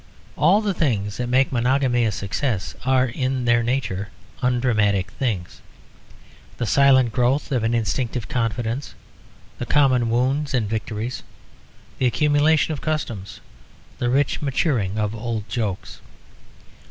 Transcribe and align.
All 0.35 0.61
the 0.61 0.73
things 0.73 1.17
that 1.17 1.29
make 1.29 1.51
monogamy 1.51 2.05
a 2.05 2.11
success 2.11 2.73
are 2.85 3.05
in 3.05 3.45
their 3.45 3.61
nature 3.61 4.09
undramatic 4.41 5.11
things, 5.11 5.61
the 6.57 6.65
silent 6.65 7.11
growth 7.13 7.51
of 7.51 7.63
an 7.63 7.75
instinctive 7.75 8.27
confidence, 8.27 8.95
the 9.59 9.67
common 9.67 10.09
wounds 10.09 10.55
and 10.55 10.67
victories, 10.67 11.21
the 11.99 12.07
accumulation 12.07 12.71
of 12.73 12.81
customs, 12.81 13.41
the 13.99 14.09
rich 14.09 14.41
maturing 14.41 14.97
of 14.97 15.13
old 15.13 15.47
jokes. 15.47 16.01